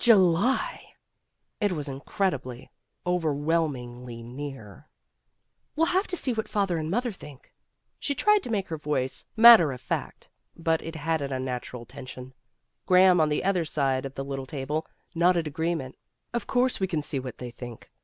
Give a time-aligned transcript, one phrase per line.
[0.00, 0.96] July!
[1.60, 2.68] It was in credibly,
[3.06, 4.88] overwhelmingly near.
[5.76, 7.54] "We'll have to see what father and mother think.
[8.00, 10.96] ''She tried to make her voice matter of 250 PEGGY RAYMOND'S WAY fact, but it
[10.98, 12.34] had an unnatural tension.
[12.86, 14.84] Graham on the other side of the little table,
[15.14, 15.96] nodded agreement.
[16.32, 17.88] "Of course we'll see what they think.